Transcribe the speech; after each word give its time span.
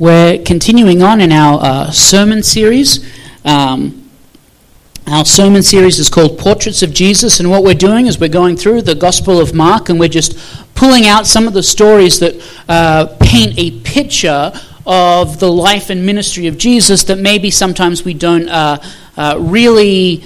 We're 0.00 0.42
continuing 0.42 1.02
on 1.02 1.20
in 1.20 1.30
our 1.30 1.60
uh, 1.62 1.90
sermon 1.92 2.42
series. 2.42 3.08
Um, 3.44 4.10
our 5.06 5.24
sermon 5.24 5.62
series 5.62 6.00
is 6.00 6.08
called 6.08 6.36
Portraits 6.36 6.82
of 6.82 6.92
Jesus, 6.92 7.38
and 7.38 7.48
what 7.48 7.62
we're 7.62 7.74
doing 7.74 8.08
is 8.08 8.18
we're 8.18 8.28
going 8.28 8.56
through 8.56 8.82
the 8.82 8.96
Gospel 8.96 9.40
of 9.40 9.54
Mark 9.54 9.90
and 9.90 10.00
we're 10.00 10.08
just 10.08 10.36
pulling 10.74 11.06
out 11.06 11.28
some 11.28 11.46
of 11.46 11.52
the 11.52 11.62
stories 11.62 12.18
that 12.18 12.34
uh, 12.68 13.06
paint 13.20 13.56
a 13.56 13.80
picture 13.82 14.52
of 14.84 15.38
the 15.38 15.50
life 15.50 15.90
and 15.90 16.04
ministry 16.04 16.48
of 16.48 16.58
Jesus 16.58 17.04
that 17.04 17.18
maybe 17.18 17.48
sometimes 17.48 18.04
we 18.04 18.14
don't 18.14 18.48
uh, 18.48 18.82
uh 19.16 19.36
really 19.38 20.16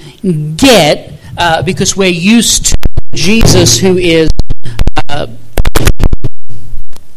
get 0.56 1.12
uh, 1.36 1.62
because 1.62 1.94
we're 1.94 2.08
used 2.08 2.66
to 2.66 2.76
Jesus 3.12 3.78
who 3.78 3.98
is 3.98 4.30
uh, 5.10 5.26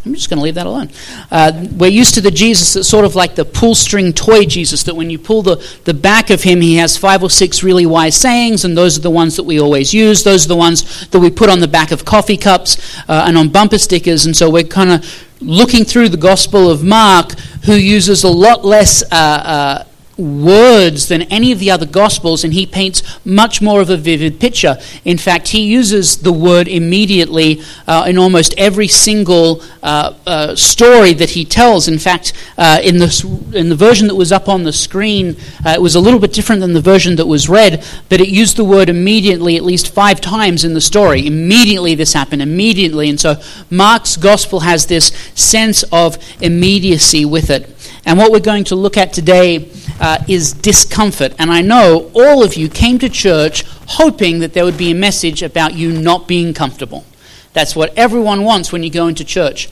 I'm 0.04 0.14
just 0.14 0.28
going 0.28 0.38
to 0.38 0.44
leave 0.44 0.56
that 0.56 0.66
alone. 0.66 0.90
Uh, 1.30 1.66
we're 1.76 1.90
used 1.90 2.14
to 2.14 2.20
the 2.20 2.30
Jesus 2.32 2.74
that's 2.74 2.88
sort 2.88 3.04
of 3.04 3.14
like 3.14 3.36
the 3.36 3.44
pull 3.44 3.76
string 3.76 4.12
toy 4.12 4.44
Jesus, 4.44 4.82
that 4.82 4.96
when 4.96 5.10
you 5.10 5.18
pull 5.18 5.42
the, 5.42 5.64
the 5.84 5.94
back 5.94 6.30
of 6.30 6.42
him, 6.42 6.60
he 6.60 6.76
has 6.76 6.96
five 6.96 7.22
or 7.22 7.30
six 7.30 7.62
really 7.62 7.86
wise 7.86 8.16
sayings, 8.16 8.64
and 8.64 8.76
those 8.76 8.98
are 8.98 9.00
the 9.00 9.10
ones 9.10 9.36
that 9.36 9.44
we 9.44 9.60
always 9.60 9.94
use. 9.94 10.24
Those 10.24 10.44
are 10.44 10.48
the 10.48 10.56
ones 10.56 11.06
that 11.08 11.20
we 11.20 11.30
put 11.30 11.48
on 11.48 11.60
the 11.60 11.68
back 11.68 11.92
of 11.92 12.04
coffee 12.04 12.36
cups 12.36 12.98
uh, 13.08 13.24
and 13.26 13.38
on 13.38 13.50
bumper 13.50 13.78
stickers. 13.78 14.26
And 14.26 14.36
so 14.36 14.50
we're 14.50 14.64
kind 14.64 14.90
of 14.90 15.24
looking 15.40 15.84
through 15.84 16.08
the 16.08 16.16
Gospel 16.16 16.68
of 16.68 16.82
Mark, 16.82 17.38
who 17.64 17.74
uses 17.74 18.24
a 18.24 18.28
lot 18.28 18.64
less. 18.64 19.04
Uh, 19.04 19.14
uh 19.14 19.84
words 20.16 21.08
than 21.08 21.22
any 21.22 21.52
of 21.52 21.58
the 21.58 21.70
other 21.70 21.86
Gospels, 21.86 22.44
and 22.44 22.52
he 22.52 22.66
paints 22.66 23.02
much 23.24 23.62
more 23.62 23.80
of 23.80 23.90
a 23.90 23.96
vivid 23.96 24.38
picture. 24.40 24.78
In 25.04 25.18
fact, 25.18 25.48
he 25.48 25.62
uses 25.62 26.18
the 26.18 26.32
word 26.32 26.68
immediately 26.68 27.62
uh, 27.86 28.04
in 28.06 28.18
almost 28.18 28.54
every 28.58 28.88
single 28.88 29.62
uh, 29.82 30.14
uh, 30.26 30.54
story 30.54 31.12
that 31.14 31.30
he 31.30 31.44
tells. 31.44 31.88
In 31.88 31.98
fact, 31.98 32.32
uh, 32.58 32.80
in, 32.82 32.98
the, 32.98 33.50
in 33.54 33.68
the 33.68 33.76
version 33.76 34.08
that 34.08 34.14
was 34.14 34.32
up 34.32 34.48
on 34.48 34.64
the 34.64 34.72
screen, 34.72 35.36
uh, 35.64 35.70
it 35.70 35.82
was 35.82 35.94
a 35.94 36.00
little 36.00 36.20
bit 36.20 36.32
different 36.32 36.60
than 36.60 36.72
the 36.72 36.80
version 36.80 37.16
that 37.16 37.26
was 37.26 37.48
read, 37.48 37.84
but 38.08 38.20
it 38.20 38.28
used 38.28 38.56
the 38.56 38.64
word 38.64 38.88
immediately 38.88 39.56
at 39.56 39.62
least 39.62 39.92
five 39.92 40.20
times 40.20 40.64
in 40.64 40.74
the 40.74 40.80
story. 40.80 41.26
Immediately 41.26 41.94
this 41.94 42.12
happened, 42.12 42.42
immediately. 42.42 43.08
And 43.08 43.18
so 43.18 43.40
Mark's 43.70 44.16
Gospel 44.16 44.60
has 44.60 44.86
this 44.86 45.06
sense 45.34 45.82
of 45.84 46.18
immediacy 46.40 47.24
with 47.24 47.50
it. 47.50 47.68
And 48.04 48.18
what 48.18 48.32
we're 48.32 48.40
going 48.40 48.64
to 48.64 48.74
look 48.74 48.96
at 48.96 49.12
today 49.12 49.70
uh, 50.02 50.18
is 50.28 50.52
discomfort. 50.52 51.32
And 51.38 51.50
I 51.50 51.62
know 51.62 52.10
all 52.12 52.44
of 52.44 52.54
you 52.54 52.68
came 52.68 52.98
to 52.98 53.08
church 53.08 53.64
hoping 53.86 54.40
that 54.40 54.52
there 54.52 54.64
would 54.64 54.76
be 54.76 54.90
a 54.90 54.94
message 54.94 55.42
about 55.42 55.74
you 55.74 55.92
not 55.92 56.26
being 56.28 56.52
comfortable. 56.52 57.06
That's 57.52 57.76
what 57.76 57.96
everyone 57.96 58.44
wants 58.44 58.72
when 58.72 58.82
you 58.82 58.90
go 58.90 59.06
into 59.06 59.24
church. 59.24 59.70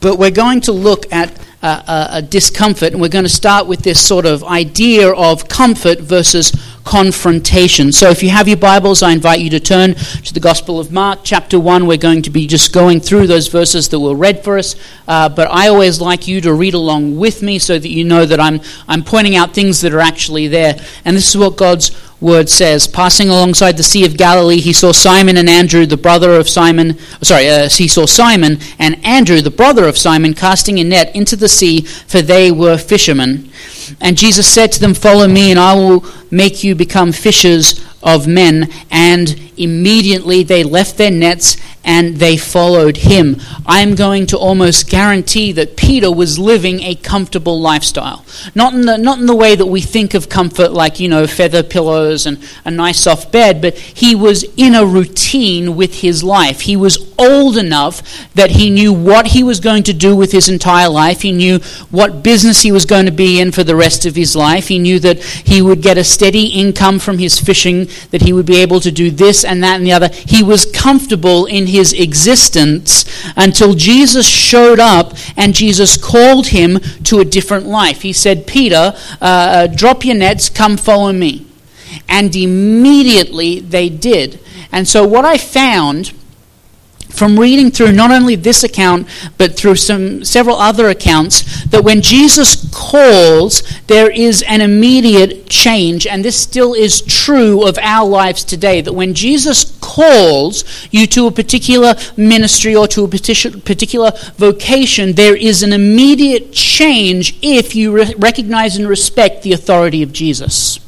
But 0.00 0.18
we're 0.18 0.30
going 0.30 0.60
to 0.62 0.72
look 0.72 1.10
at 1.10 1.40
a, 1.64 2.08
a 2.18 2.22
discomfort, 2.22 2.92
and 2.92 3.00
we're 3.00 3.08
going 3.08 3.24
to 3.24 3.30
start 3.30 3.66
with 3.66 3.80
this 3.80 4.04
sort 4.04 4.26
of 4.26 4.44
idea 4.44 5.10
of 5.12 5.48
comfort 5.48 6.00
versus 6.00 6.52
confrontation. 6.84 7.90
So 7.92 8.10
if 8.10 8.22
you 8.22 8.28
have 8.28 8.46
your 8.46 8.58
Bibles, 8.58 9.02
I 9.02 9.12
invite 9.12 9.40
you 9.40 9.48
to 9.50 9.60
turn 9.60 9.94
to 9.94 10.34
the 10.34 10.40
Gospel 10.40 10.78
of 10.78 10.92
Mark, 10.92 11.20
chapter 11.24 11.58
1. 11.58 11.86
We're 11.86 11.96
going 11.96 12.22
to 12.22 12.30
be 12.30 12.46
just 12.46 12.72
going 12.72 13.00
through 13.00 13.26
those 13.26 13.48
verses 13.48 13.88
that 13.88 14.00
were 14.00 14.14
read 14.14 14.44
for 14.44 14.58
us, 14.58 14.76
uh, 15.08 15.28
but 15.30 15.48
I 15.50 15.68
always 15.68 16.00
like 16.00 16.28
you 16.28 16.40
to 16.42 16.52
read 16.52 16.74
along 16.74 17.16
with 17.16 17.42
me 17.42 17.58
so 17.58 17.78
that 17.78 17.88
you 17.88 18.04
know 18.04 18.26
that 18.26 18.38
I'm, 18.38 18.60
I'm 18.86 19.02
pointing 19.02 19.34
out 19.34 19.54
things 19.54 19.80
that 19.80 19.94
are 19.94 20.00
actually 20.00 20.48
there. 20.48 20.78
And 21.04 21.16
this 21.16 21.28
is 21.28 21.36
what 21.36 21.56
God's 21.56 21.90
word 22.20 22.48
says. 22.48 22.86
Passing 22.86 23.28
alongside 23.28 23.76
the 23.76 23.82
Sea 23.82 24.06
of 24.06 24.16
Galilee, 24.16 24.60
he 24.60 24.72
saw 24.72 24.92
Simon 24.92 25.36
and 25.36 25.48
Andrew, 25.48 25.86
the 25.86 25.96
brother 25.96 26.32
of 26.32 26.48
Simon. 26.48 26.98
Sorry, 27.22 27.48
uh, 27.48 27.68
he 27.68 27.86
saw 27.86 28.06
Simon 28.06 28.58
and 28.78 29.04
Andrew, 29.04 29.40
the 29.40 29.50
brother 29.50 29.86
of 29.86 29.98
Simon, 29.98 30.34
casting 30.34 30.78
a 30.78 30.84
net 30.84 31.14
into 31.14 31.36
the 31.36 31.48
sea, 31.54 31.82
for 31.82 32.22
they 32.22 32.50
were 32.50 32.78
fishermen. 32.78 33.50
And 34.00 34.16
Jesus 34.16 34.48
said 34.48 34.72
to 34.72 34.80
them, 34.80 34.94
Follow 34.94 35.28
me, 35.28 35.50
and 35.50 35.60
I 35.60 35.74
will 35.74 36.04
make 36.30 36.64
you 36.64 36.74
become 36.74 37.12
fishers 37.12 37.84
of 38.02 38.26
men. 38.26 38.70
And 38.90 39.40
immediately 39.56 40.42
they 40.42 40.64
left 40.64 40.98
their 40.98 41.10
nets 41.10 41.56
and 41.84 42.16
they 42.16 42.36
followed 42.36 42.96
him. 42.96 43.36
I'm 43.66 43.94
going 43.94 44.26
to 44.26 44.38
almost 44.38 44.88
guarantee 44.88 45.52
that 45.52 45.76
Peter 45.76 46.10
was 46.10 46.38
living 46.38 46.82
a 46.82 46.94
comfortable 46.94 47.60
lifestyle. 47.60 48.24
Not 48.54 48.74
in 48.74 48.82
the, 48.82 48.96
not 48.96 49.18
in 49.18 49.26
the 49.26 49.36
way 49.36 49.54
that 49.54 49.66
we 49.66 49.80
think 49.80 50.14
of 50.14 50.28
comfort, 50.28 50.72
like, 50.72 50.98
you 50.98 51.08
know, 51.08 51.26
feather 51.26 51.62
pillows 51.62 52.26
and 52.26 52.42
a 52.64 52.70
nice 52.70 53.00
soft 53.00 53.30
bed, 53.30 53.60
but 53.60 53.76
he 53.76 54.14
was 54.14 54.44
in 54.56 54.74
a 54.74 54.84
routine 54.84 55.76
with 55.76 56.00
his 56.00 56.24
life. 56.24 56.62
He 56.62 56.76
was 56.76 57.14
old 57.18 57.56
enough 57.56 58.02
that 58.34 58.50
he 58.50 58.70
knew 58.70 58.92
what 58.92 59.28
he 59.28 59.42
was 59.42 59.60
going 59.60 59.82
to 59.84 59.92
do 59.92 60.16
with 60.16 60.32
his 60.32 60.48
entire 60.48 60.88
life. 60.88 61.20
He 61.20 61.32
knew 61.32 61.58
what 61.90 62.22
business 62.22 62.62
he 62.62 62.72
was 62.72 62.86
going 62.86 63.06
to 63.06 63.12
be 63.12 63.40
in 63.40 63.52
for 63.52 63.62
the 63.64 63.76
rest 63.76 64.06
of 64.06 64.16
his 64.16 64.34
life. 64.34 64.68
He 64.68 64.78
knew 64.78 64.98
that 65.00 65.22
he 65.22 65.60
would 65.60 65.82
get 65.82 65.98
a 65.98 66.04
steady 66.04 66.46
income 66.46 66.98
from 66.98 67.18
his 67.18 67.38
fishing, 67.38 67.88
that 68.10 68.22
he 68.22 68.32
would 68.32 68.46
be 68.46 68.56
able 68.56 68.80
to 68.80 68.90
do 68.90 69.10
this 69.10 69.44
and 69.44 69.62
that 69.62 69.76
and 69.76 69.86
the 69.86 69.92
other. 69.92 70.08
He 70.08 70.42
was 70.42 70.70
comfortable 70.70 71.46
in 71.46 71.66
his 71.74 71.92
existence 71.92 73.04
until 73.36 73.74
Jesus 73.74 74.26
showed 74.28 74.80
up 74.80 75.14
and 75.36 75.54
Jesus 75.54 75.96
called 75.96 76.48
him 76.48 76.80
to 77.04 77.20
a 77.20 77.24
different 77.24 77.66
life. 77.66 78.02
He 78.02 78.12
said, 78.12 78.46
Peter, 78.46 78.92
uh, 79.20 79.54
uh, 79.54 79.66
drop 79.66 80.04
your 80.04 80.16
nets, 80.16 80.48
come 80.48 80.76
follow 80.76 81.12
me. 81.12 81.46
And 82.08 82.34
immediately 82.34 83.60
they 83.60 83.88
did. 83.88 84.40
And 84.72 84.88
so, 84.88 85.06
what 85.06 85.24
I 85.24 85.38
found 85.38 86.12
from 87.14 87.38
reading 87.38 87.70
through 87.70 87.92
not 87.92 88.10
only 88.10 88.34
this 88.34 88.64
account 88.64 89.06
but 89.38 89.56
through 89.56 89.76
some 89.76 90.24
several 90.24 90.56
other 90.56 90.88
accounts 90.88 91.64
that 91.66 91.84
when 91.84 92.02
Jesus 92.02 92.68
calls 92.74 93.62
there 93.86 94.10
is 94.10 94.42
an 94.42 94.60
immediate 94.60 95.46
change 95.46 96.06
and 96.06 96.24
this 96.24 96.38
still 96.38 96.74
is 96.74 97.00
true 97.02 97.66
of 97.66 97.78
our 97.78 98.06
lives 98.06 98.44
today 98.44 98.80
that 98.80 98.92
when 98.92 99.14
Jesus 99.14 99.78
calls 99.80 100.64
you 100.90 101.06
to 101.06 101.26
a 101.26 101.30
particular 101.30 101.94
ministry 102.16 102.74
or 102.74 102.88
to 102.88 103.04
a 103.04 103.08
particular 103.08 104.10
vocation 104.36 105.12
there 105.12 105.36
is 105.36 105.62
an 105.62 105.72
immediate 105.72 106.52
change 106.52 107.38
if 107.42 107.76
you 107.76 108.14
recognize 108.16 108.76
and 108.76 108.88
respect 108.88 109.42
the 109.42 109.52
authority 109.52 110.02
of 110.02 110.12
Jesus 110.12 110.83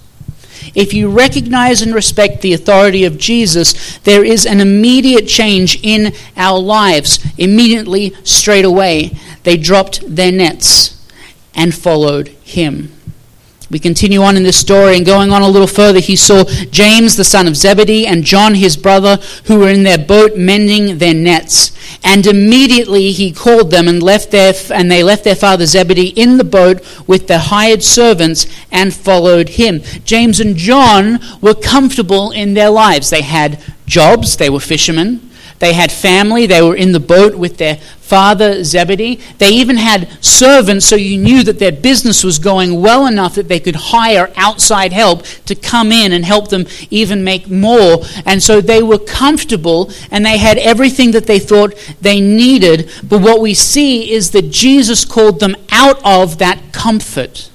if 0.77 0.95
you 0.95 1.11
recognize 1.11 1.83
and 1.83 1.93
respect 1.93 2.43
the 2.43 2.53
authority 2.53 3.05
of 3.05 3.19
Jesus, 3.19 3.99
there 4.01 4.23
is 4.23 4.47
an 4.47 4.61
immediate 4.61 5.27
change 5.27 5.81
in 5.83 6.13
our 6.37 6.61
lives. 6.61 7.19
Immediately, 7.39 8.15
straight 8.23 8.65
away, 8.65 9.19
they 9.43 9.57
dropped 9.57 10.03
their 10.07 10.31
nets 10.31 11.03
and 11.55 11.75
followed 11.75 12.29
him. 12.29 12.96
We 13.69 13.81
continue 13.81 14.23
on 14.23 14.37
in 14.37 14.45
this 14.45 14.57
story 14.57 14.97
and 14.97 15.05
going 15.05 15.33
on 15.33 15.43
a 15.43 15.49
little 15.49 15.67
further, 15.67 15.99
he 15.99 16.15
saw 16.15 16.45
James, 16.71 17.17
the 17.17 17.25
son 17.25 17.49
of 17.49 17.57
Zebedee, 17.57 18.07
and 18.07 18.23
John, 18.23 18.55
his 18.55 18.77
brother, 18.77 19.17
who 19.47 19.59
were 19.59 19.71
in 19.71 19.83
their 19.83 19.99
boat 19.99 20.37
mending 20.37 20.99
their 20.99 21.15
nets. 21.15 21.73
And 22.05 22.27
immediately 22.27 23.11
he 23.11 23.33
called 23.33 23.73
them 23.73 23.89
and 23.89 24.01
left 24.01 24.31
their, 24.31 24.55
and 24.73 24.89
they 24.89 25.03
left 25.03 25.25
their 25.25 25.35
father 25.35 25.67
Zebedee 25.67 26.11
in 26.11 26.37
the 26.37 26.45
boat 26.45 26.81
with 27.09 27.27
their 27.27 27.41
hired 27.41 27.83
servants 27.83 28.47
and 28.71 28.95
followed 28.95 29.51
him. 29.51 29.83
James 30.05 30.39
and 30.39 30.57
John 30.57 31.19
were 31.41 31.55
comfortable 31.55 32.31
in 32.31 32.55
their 32.55 32.71
lives. 32.71 33.11
They 33.11 33.23
had 33.23 33.61
jobs, 33.87 34.37
they 34.37 34.49
were 34.49 34.61
fishermen. 34.61 35.26
They 35.59 35.73
had 35.73 35.91
family. 35.91 36.47
They 36.47 36.63
were 36.63 36.77
in 36.77 36.93
the 36.93 37.01
boat 37.01 37.35
with 37.35 37.57
their 37.57 37.77
father 37.77 38.63
Zebedee. 38.63 39.19
They 39.39 39.49
even 39.49 39.77
had 39.77 40.09
servants, 40.25 40.87
so 40.87 40.97
you 40.97 41.19
knew 41.19 41.43
that 41.43 41.59
their 41.59 41.73
business 41.73 42.23
was 42.23 42.39
going 42.39 42.81
well 42.81 43.07
enough 43.07 43.35
that 43.35 43.49
they 43.49 43.59
could 43.59 43.77
hire 43.77 44.33
outside 44.37 44.93
help 44.93 45.25
to 45.47 45.55
come 45.55 45.91
in 45.91 46.13
and 46.13 46.25
help 46.25 46.49
them 46.49 46.67
even 46.91 47.25
make 47.25 47.51
more. 47.51 48.05
And 48.25 48.43
so 48.43 48.61
they 48.61 48.83
were 48.83 48.99
comfortable 48.99 49.91
and 50.11 50.25
they 50.25 50.39
had 50.39 50.59
everything 50.59 51.11
that 51.13 51.27
they 51.27 51.41
thought 51.41 51.75
they 52.01 52.21
needed. 52.21 52.91
But 53.03 53.23
what 53.23 53.41
we 53.41 53.55
see 53.55 54.13
is 54.13 54.31
that 54.31 54.51
Jesus 54.51 55.05
called 55.05 55.41
them 55.41 55.57
out 55.71 56.01
of 56.05 56.39
that 56.39 56.73
comfort 56.73 57.51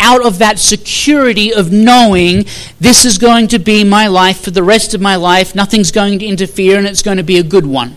out 0.00 0.24
of 0.24 0.38
that 0.38 0.58
security 0.58 1.52
of 1.52 1.72
knowing 1.72 2.44
this 2.80 3.04
is 3.04 3.18
going 3.18 3.48
to 3.48 3.58
be 3.58 3.84
my 3.84 4.06
life 4.06 4.40
for 4.40 4.50
the 4.50 4.62
rest 4.62 4.94
of 4.94 5.00
my 5.00 5.16
life, 5.16 5.54
nothing's 5.54 5.90
going 5.90 6.18
to 6.18 6.26
interfere, 6.26 6.78
and 6.78 6.86
it's 6.86 7.02
going 7.02 7.16
to 7.16 7.22
be 7.22 7.38
a 7.38 7.42
good 7.42 7.66
one. 7.66 7.96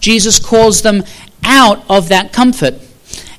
Jesus 0.00 0.38
calls 0.38 0.82
them 0.82 1.04
out 1.44 1.84
of 1.88 2.08
that 2.08 2.32
comfort. 2.32 2.74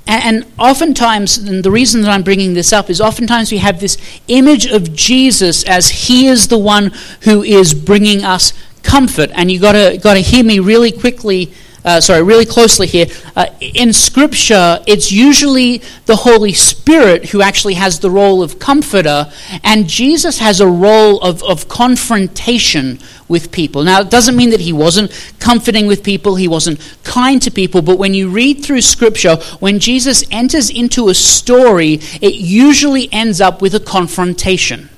And 0.07 0.45
oftentimes, 0.57 1.38
and 1.38 1.63
the 1.63 1.69
reason 1.69 2.01
that 2.01 2.09
I'm 2.09 2.23
bringing 2.23 2.56
this 2.56 2.73
up 2.73 2.89
is 2.89 3.00
oftentimes 3.00 3.51
we 3.51 3.59
have 3.59 3.79
this 3.79 3.95
image 4.27 4.65
of 4.65 4.95
Jesus 4.95 5.63
as 5.65 5.89
he 5.89 6.25
is 6.25 6.47
the 6.47 6.57
one 6.57 6.91
who 7.21 7.44
is 7.44 7.75
bringing 7.75 8.23
us 8.23 8.51
comfort. 8.81 9.29
And 9.35 9.51
you've 9.51 9.61
got 9.61 9.73
to, 9.73 10.00
got 10.01 10.15
to 10.15 10.21
hear 10.21 10.44
me 10.44 10.57
really 10.57 10.91
quickly 10.91 11.53
uh, 11.86 12.02
sorry, 12.02 12.24
really 12.24 12.46
closely 12.46 12.88
here. 12.88 13.06
Uh, 13.36 13.48
in 13.60 13.94
Scripture, 13.94 14.80
it's 14.86 15.12
usually 15.12 15.81
the 16.06 16.16
Holy 16.16 16.54
Spirit 16.54 17.30
who 17.30 17.42
actually 17.42 17.76
has 17.76 18.00
the 18.00 18.10
role 18.10 18.44
of 18.44 18.60
comforter, 18.60 19.31
and 19.64 19.88
Jesus 19.88 20.40
has 20.40 20.60
a 20.60 20.68
role 20.68 21.22
of, 21.22 21.42
of 21.44 21.70
confrontation 21.70 23.00
with 23.28 23.52
people. 23.52 23.84
Now, 23.84 24.02
it 24.02 24.10
doesn't 24.10 24.36
mean 24.36 24.50
that 24.50 24.60
he 24.60 24.74
wasn't 24.74 25.12
comforting 25.40 25.88
with 25.88 26.04
people, 26.04 26.36
he 26.36 26.48
wasn't 26.48 26.80
kind 27.04 27.42
to 27.44 27.52
people, 27.52 27.81
but 27.81 27.98
when 27.98 28.14
you 28.14 28.30
read 28.30 28.64
through 28.64 28.81
Scripture, 28.81 29.38
when 29.60 29.80
Jesus 29.80 30.24
enters 30.31 30.70
into 30.70 31.10
a 31.10 31.14
story, 31.14 32.00
it 32.22 32.36
usually 32.36 33.12
ends 33.14 33.40
up 33.40 33.62
with 33.62 33.74
a 33.76 33.80
confrontation. 33.80 34.90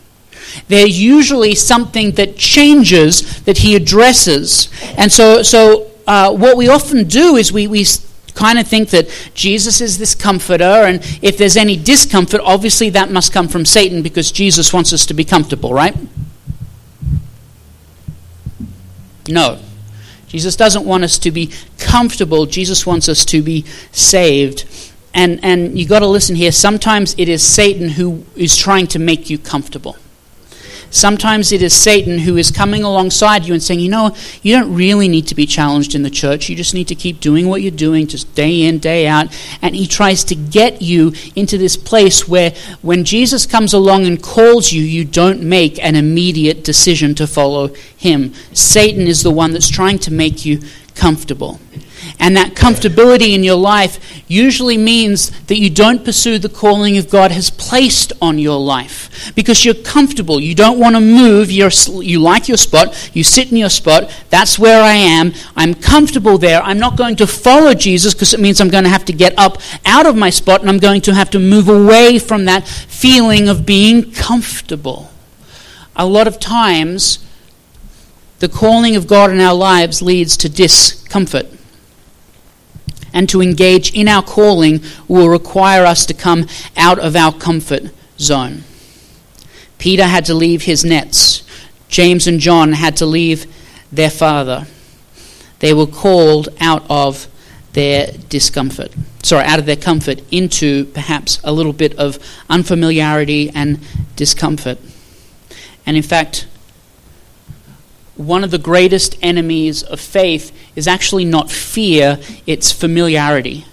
There's 0.68 1.00
usually 1.00 1.56
something 1.56 2.12
that 2.12 2.36
changes 2.38 3.42
that 3.44 3.60
he 3.60 3.75
addresses. 3.75 4.69
And 4.98 5.12
so, 5.12 5.44
so 5.44 5.90
uh, 6.11 6.29
what 6.29 6.57
we 6.57 6.67
often 6.67 7.05
do 7.05 7.37
is 7.37 7.53
we, 7.53 7.67
we 7.67 7.85
kind 8.33 8.59
of 8.59 8.67
think 8.67 8.89
that 8.89 9.07
Jesus 9.33 9.79
is 9.79 9.97
this 9.97 10.13
comforter, 10.13 10.65
and 10.65 10.97
if 11.21 11.37
there's 11.37 11.55
any 11.55 11.77
discomfort, 11.77 12.41
obviously 12.43 12.89
that 12.89 13.09
must 13.09 13.31
come 13.31 13.47
from 13.47 13.63
Satan 13.63 14.01
because 14.01 14.29
Jesus 14.29 14.73
wants 14.73 14.91
us 14.91 15.05
to 15.05 15.13
be 15.13 15.23
comfortable, 15.23 15.73
right? 15.73 15.95
No. 19.29 19.59
Jesus 20.27 20.57
doesn't 20.57 20.85
want 20.85 21.05
us 21.05 21.17
to 21.19 21.31
be 21.31 21.49
comfortable. 21.77 22.45
Jesus 22.45 22.85
wants 22.85 23.07
us 23.07 23.23
to 23.25 23.41
be 23.41 23.63
saved. 23.93 24.65
And, 25.13 25.39
and 25.45 25.79
you 25.79 25.87
got 25.87 25.99
to 25.99 26.07
listen 26.07 26.35
here. 26.35 26.51
Sometimes 26.51 27.15
it 27.17 27.29
is 27.29 27.41
Satan 27.41 27.87
who 27.87 28.25
is 28.35 28.57
trying 28.57 28.87
to 28.87 28.99
make 28.99 29.29
you 29.29 29.37
comfortable. 29.37 29.95
Sometimes 30.91 31.53
it 31.53 31.61
is 31.61 31.73
Satan 31.73 32.19
who 32.19 32.35
is 32.35 32.51
coming 32.51 32.83
alongside 32.83 33.45
you 33.45 33.53
and 33.53 33.63
saying, 33.63 33.79
you 33.79 33.89
know, 33.89 34.15
you 34.43 34.53
don't 34.53 34.75
really 34.75 35.07
need 35.07 35.25
to 35.27 35.35
be 35.35 35.45
challenged 35.45 35.95
in 35.95 36.03
the 36.03 36.09
church. 36.09 36.49
You 36.49 36.55
just 36.55 36.73
need 36.73 36.89
to 36.89 36.95
keep 36.95 37.21
doing 37.21 37.47
what 37.47 37.61
you're 37.61 37.71
doing, 37.71 38.07
just 38.07 38.35
day 38.35 38.63
in, 38.63 38.79
day 38.79 39.07
out. 39.07 39.27
And 39.61 39.73
he 39.73 39.88
tries 39.88 40.25
to 40.25 40.35
get 40.35 40.81
you 40.81 41.13
into 41.33 41.57
this 41.57 41.77
place 41.77 42.27
where 42.27 42.51
when 42.81 43.05
Jesus 43.05 43.45
comes 43.45 43.73
along 43.73 44.05
and 44.05 44.21
calls 44.21 44.73
you, 44.73 44.83
you 44.83 45.05
don't 45.05 45.41
make 45.41 45.81
an 45.83 45.95
immediate 45.95 46.65
decision 46.65 47.15
to 47.15 47.25
follow 47.25 47.67
him. 47.95 48.33
Satan 48.51 49.07
is 49.07 49.23
the 49.23 49.31
one 49.31 49.51
that's 49.53 49.69
trying 49.69 49.99
to 49.99 50.11
make 50.11 50.45
you 50.45 50.59
comfortable. 50.94 51.59
And 52.19 52.35
that 52.37 52.53
comfortability 52.53 53.33
in 53.33 53.43
your 53.43 53.55
life 53.55 54.23
usually 54.27 54.77
means 54.77 55.31
that 55.47 55.57
you 55.57 55.69
don't 55.69 56.05
pursue 56.05 56.37
the 56.39 56.49
calling 56.49 56.97
of 56.97 57.09
God 57.09 57.31
has 57.31 57.49
placed 57.49 58.13
on 58.21 58.39
your 58.39 58.59
life 58.59 59.33
because 59.35 59.65
you're 59.65 59.73
comfortable. 59.73 60.39
You 60.39 60.55
don't 60.55 60.79
want 60.79 60.95
to 60.95 61.01
move. 61.01 61.51
You're, 61.51 61.71
you 62.01 62.19
like 62.19 62.47
your 62.47 62.57
spot. 62.57 63.11
You 63.13 63.23
sit 63.23 63.51
in 63.51 63.57
your 63.57 63.69
spot. 63.69 64.11
That's 64.29 64.57
where 64.57 64.81
I 64.83 64.93
am. 64.93 65.33
I'm 65.55 65.73
comfortable 65.73 66.37
there. 66.37 66.61
I'm 66.61 66.79
not 66.79 66.97
going 66.97 67.15
to 67.17 67.27
follow 67.27 67.73
Jesus 67.73 68.13
because 68.13 68.33
it 68.33 68.39
means 68.39 68.61
I'm 68.61 68.69
going 68.69 68.83
to 68.83 68.89
have 68.89 69.05
to 69.05 69.13
get 69.13 69.33
up 69.37 69.57
out 69.85 70.05
of 70.05 70.15
my 70.15 70.29
spot 70.29 70.61
and 70.61 70.69
I'm 70.69 70.79
going 70.79 71.01
to 71.01 71.13
have 71.13 71.29
to 71.31 71.39
move 71.39 71.69
away 71.69 72.19
from 72.19 72.45
that 72.45 72.67
feeling 72.67 73.49
of 73.49 73.65
being 73.65 74.11
comfortable. 74.11 75.11
A 75.95 76.05
lot 76.05 76.27
of 76.27 76.39
times, 76.39 77.25
the 78.39 78.49
calling 78.49 78.95
of 78.95 79.07
God 79.07 79.29
in 79.29 79.39
our 79.39 79.53
lives 79.53 80.01
leads 80.01 80.35
to 80.37 80.49
discomfort 80.49 81.47
and 83.13 83.27
to 83.29 83.41
engage 83.41 83.93
in 83.93 84.07
our 84.07 84.23
calling 84.23 84.81
will 85.07 85.29
require 85.29 85.85
us 85.85 86.05
to 86.05 86.13
come 86.13 86.47
out 86.77 86.99
of 86.99 87.15
our 87.15 87.33
comfort 87.33 87.83
zone. 88.17 88.63
Peter 89.77 90.05
had 90.05 90.25
to 90.25 90.33
leave 90.33 90.63
his 90.63 90.85
nets. 90.85 91.43
James 91.89 92.27
and 92.27 92.39
John 92.39 92.73
had 92.73 92.95
to 92.97 93.05
leave 93.05 93.51
their 93.91 94.09
father. 94.09 94.67
They 95.59 95.73
were 95.73 95.87
called 95.87 96.49
out 96.59 96.83
of 96.89 97.27
their 97.73 98.11
discomfort, 98.29 98.91
sorry, 99.23 99.45
out 99.45 99.59
of 99.59 99.65
their 99.65 99.75
comfort 99.75 100.21
into 100.31 100.85
perhaps 100.85 101.39
a 101.43 101.51
little 101.51 101.73
bit 101.73 101.97
of 101.97 102.19
unfamiliarity 102.49 103.49
and 103.49 103.79
discomfort. 104.15 104.77
And 105.85 105.97
in 105.97 106.03
fact, 106.03 106.47
one 108.27 108.44
of 108.44 108.51
the 108.51 108.57
greatest 108.57 109.18
enemies 109.21 109.83
of 109.83 110.00
faith 110.00 110.51
is 110.75 110.88
actually 110.88 111.25
not 111.25 111.50
fear, 111.50 112.19
it's 112.45 112.71
familiarity. 112.71 113.65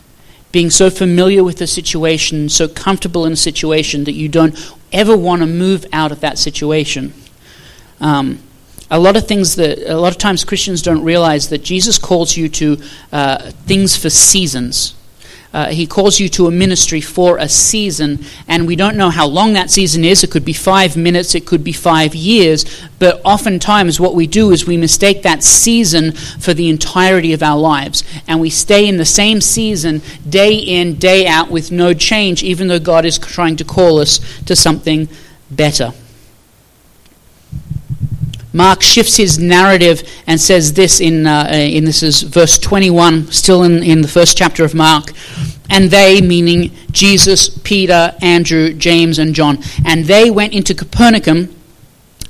Being 0.51 0.71
so 0.71 0.91
familiar 0.91 1.45
with 1.45 1.61
a 1.61 1.67
situation, 1.67 2.49
so 2.49 2.69
comfortable 2.69 3.27
in 3.27 3.33
a 3.33 3.37
situation 3.37 4.05
that 4.05 4.13
you 4.13 4.29
don't 4.29 4.59
ever 4.93 5.17
want 5.17 5.43
to 5.43 5.47
move 5.47 5.85
out 5.93 6.13
of 6.13 6.21
that 6.21 6.39
situation. 6.39 7.13
Um, 8.01 8.41
a 8.91 8.99
lot 8.99 9.17
of 9.17 9.29
things 9.29 9.57
that 9.57 9.79
a 9.91 9.99
lot 9.99 10.13
of 10.13 10.19
times 10.19 10.45
Christians 10.45 10.81
don't 10.81 11.05
realize 11.05 11.51
that 11.51 11.63
Jesus 11.63 11.99
calls 11.99 12.37
you 12.37 12.49
to 12.49 12.79
uh, 13.13 13.51
things 13.67 13.97
for 13.97 14.09
seasons. 14.09 14.95
Uh, 15.53 15.69
he 15.69 15.87
calls 15.87 16.21
you 16.21 16.29
to 16.29 16.47
a 16.47 16.51
ministry 16.51 17.01
for 17.01 17.39
a 17.39 17.49
season, 17.49 18.19
and 18.47 18.67
we 18.67 18.77
don't 18.77 18.97
know 18.97 19.09
how 19.09 19.27
long 19.27 19.55
that 19.55 19.71
season 19.71 20.05
is. 20.05 20.23
It 20.23 20.31
could 20.31 20.45
be 20.45 20.53
five 20.53 20.97
minutes, 20.97 21.35
it 21.35 21.47
could 21.47 21.65
be 21.65 21.73
five 21.73 22.15
years, 22.15 22.67
but 22.99 23.21
oftentimes 23.25 23.99
what 23.99 24.15
we 24.15 24.27
do 24.27 24.51
is 24.51 24.67
we 24.67 24.77
mistake 24.77 25.23
that 25.23 25.43
season 25.43 26.13
for 26.13 26.53
the 26.53 26.69
entirety 26.69 27.33
of 27.33 27.43
our 27.43 27.59
lives, 27.59 28.05
and 28.27 28.41
we 28.41 28.51
stay 28.51 28.87
in 28.87 28.99
the 28.99 29.07
same 29.07 29.41
season 29.41 30.03
day 30.29 30.55
in, 30.55 30.97
day 30.97 31.27
out 31.27 31.51
with 31.51 31.73
no 31.73 31.95
change, 31.95 32.43
even 32.43 32.69
though 32.69 32.79
God 32.79 33.07
is 33.07 33.19
trying 33.19 33.57
to 33.57 33.65
call 33.65 33.99
us 34.01 34.21
to 34.43 34.55
something 34.55 35.09
better. 35.51 35.93
Mark 38.53 38.83
shifts 38.83 39.17
his 39.17 39.39
narrative 39.39 40.03
and 40.27 40.41
says 40.41 40.73
this 40.73 41.01
in, 41.01 41.27
uh, 41.27 41.49
in 41.53 41.85
this 41.85 42.03
is 42.03 42.23
verse 42.23 42.59
21, 42.59 43.31
still 43.31 43.63
in, 43.63 43.83
in 43.83 44.01
the 44.01 44.09
first 44.09 44.39
chapter 44.39 44.65
of 44.65 44.75
Mark. 44.75 45.13
And 45.71 45.91
they, 45.91 46.21
meaning 46.23 46.73
Jesus, 46.91 47.51
Peter, 47.51 48.15
Andrew, 48.23 48.73
James, 48.73 49.19
and 49.19 49.35
John, 49.35 49.59
and 49.85 50.07
they 50.07 50.31
went 50.31 50.55
into 50.55 50.75
Capernaum. 50.75 51.55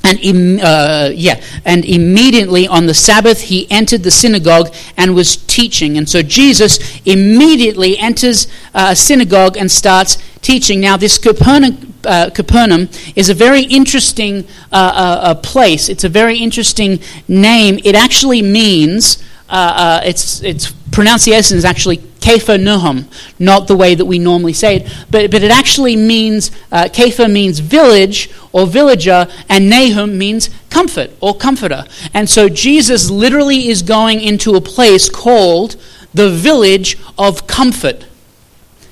And, 0.05 0.19
Im, 0.21 0.61
uh, 0.63 1.11
yeah, 1.13 1.43
and 1.65 1.85
immediately 1.85 2.67
on 2.67 2.87
the 2.87 2.95
Sabbath 2.95 3.43
he 3.43 3.71
entered 3.71 4.05
the 4.05 4.11
synagogue 4.11 4.73
and 4.97 5.15
was 5.15 5.37
teaching. 5.37 5.99
And 5.99 6.09
so 6.09 6.23
Jesus 6.23 7.01
immediately 7.05 7.99
enters 7.99 8.47
a 8.75 8.97
synagogue 8.97 9.57
and 9.57 9.71
starts 9.71 10.17
teaching. 10.41 10.81
Now, 10.81 10.97
this 10.97 11.19
Capernaum, 11.19 11.88
uh, 12.09 12.31
Capernaum 12.31 12.89
is 13.15 13.29
a 13.29 13.35
very 13.35 13.63
interesting 13.63 14.45
uh, 14.73 14.93
uh, 14.95 15.35
place. 15.35 15.89
It's 15.89 16.05
a 16.05 16.09
very 16.09 16.39
interesting 16.39 17.01
name. 17.29 17.79
It 17.85 17.95
actually 17.95 18.43
means, 18.43 19.23
uh, 19.49 20.01
uh, 20.03 20.07
its, 20.07 20.43
its 20.43 20.73
pronunciation 20.91 21.57
is 21.57 21.65
actually 21.65 21.99
Capernaum, 22.21 23.07
not 23.39 23.69
the 23.69 23.77
way 23.77 23.95
that 23.95 24.05
we 24.05 24.19
normally 24.19 24.53
say 24.53 24.77
it, 24.77 25.07
but, 25.11 25.31
but 25.31 25.43
it 25.43 25.51
actually 25.51 25.97
means, 25.97 26.51
uh, 26.73 26.89
means 27.29 27.59
village 27.61 28.31
or 28.53 28.67
villager, 28.67 29.29
and 29.49 29.71
Nahum 29.71 30.19
means 30.19 30.51
comfort 30.71 31.11
or 31.21 31.37
comforter. 31.37 31.85
And 32.13 32.29
so 32.29 32.49
Jesus 32.49 33.11
literally 33.11 33.69
is 33.69 33.83
going 33.83 34.21
into 34.21 34.57
a 34.57 34.61
place 34.61 35.09
called 35.09 35.77
the 36.13 36.31
village 36.31 36.99
of 37.17 37.47
comfort. 37.47 38.07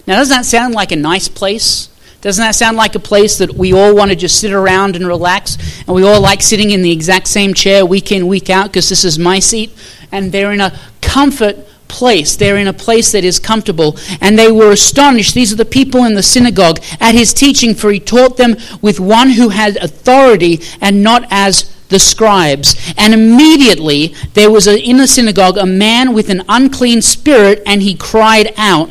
Now, 0.06 0.16
doesn't 0.16 0.36
that 0.36 0.44
sound 0.44 0.74
like 0.74 0.92
a 0.92 0.96
nice 0.96 1.28
place? 1.28 1.88
Doesn't 2.20 2.42
that 2.42 2.54
sound 2.54 2.76
like 2.76 2.94
a 2.94 3.00
place 3.00 3.38
that 3.38 3.52
we 3.52 3.72
all 3.72 3.94
want 3.94 4.10
to 4.10 4.16
just 4.16 4.40
sit 4.40 4.52
around 4.52 4.96
and 4.96 5.06
relax? 5.06 5.58
And 5.86 5.94
we 5.94 6.02
all 6.02 6.20
like 6.20 6.42
sitting 6.42 6.70
in 6.70 6.82
the 6.82 6.90
exact 6.90 7.28
same 7.28 7.54
chair 7.54 7.84
week 7.84 8.10
in, 8.10 8.26
week 8.26 8.50
out 8.50 8.66
because 8.66 8.88
this 8.88 9.04
is 9.04 9.18
my 9.18 9.38
seat. 9.38 9.72
And 10.10 10.32
they're 10.32 10.52
in 10.52 10.60
a 10.60 10.78
comfort 11.02 11.56
place. 11.88 12.36
They're 12.36 12.56
in 12.56 12.68
a 12.68 12.72
place 12.72 13.12
that 13.12 13.24
is 13.24 13.38
comfortable. 13.38 13.96
And 14.20 14.38
they 14.38 14.50
were 14.50 14.72
astonished. 14.72 15.34
These 15.34 15.52
are 15.52 15.56
the 15.56 15.64
people 15.64 16.04
in 16.04 16.14
the 16.14 16.22
synagogue 16.22 16.80
at 17.00 17.14
his 17.14 17.32
teaching, 17.32 17.74
for 17.74 17.90
he 17.90 18.00
taught 18.00 18.36
them 18.36 18.56
with 18.82 18.98
one 18.98 19.30
who 19.30 19.50
had 19.50 19.76
authority 19.76 20.60
and 20.80 21.02
not 21.02 21.26
as 21.30 21.72
the 21.88 21.98
scribes. 21.98 22.76
And 22.96 23.14
immediately 23.14 24.14
there 24.34 24.50
was 24.50 24.66
a, 24.66 24.78
in 24.78 24.96
the 24.96 25.06
synagogue 25.06 25.56
a 25.56 25.66
man 25.66 26.12
with 26.12 26.30
an 26.30 26.42
unclean 26.48 27.02
spirit, 27.02 27.62
and 27.66 27.82
he 27.82 27.94
cried 27.94 28.52
out. 28.56 28.90